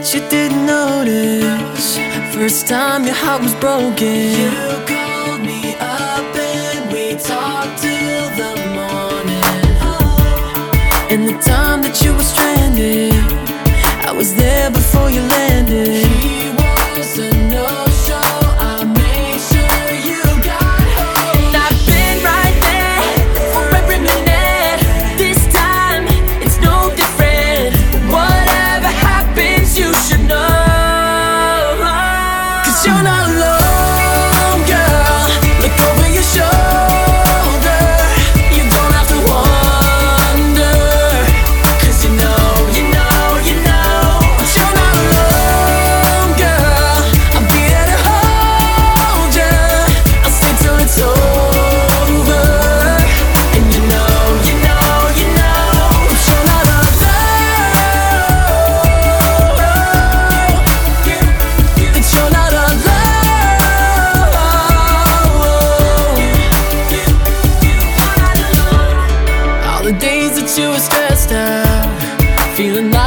[0.00, 1.98] that you didn't notice.
[2.34, 4.69] First time your heart was broken.
[72.60, 72.99] feeling like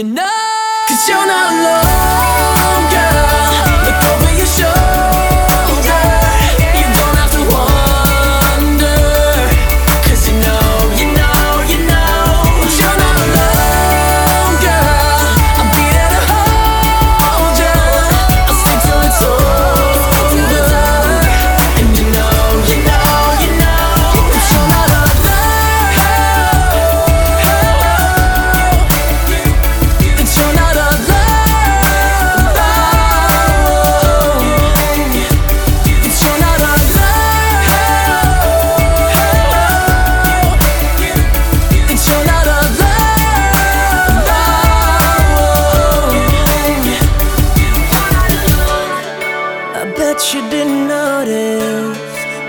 [0.00, 0.26] you know?
[0.88, 2.59] Cause you're not alone.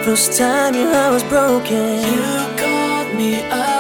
[0.03, 1.99] First time you I was broken.
[1.99, 3.70] You called me up.